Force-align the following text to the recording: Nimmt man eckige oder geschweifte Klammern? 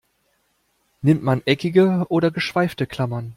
Nimmt 1.03 1.21
man 1.21 1.43
eckige 1.45 2.07
oder 2.09 2.31
geschweifte 2.31 2.87
Klammern? 2.87 3.29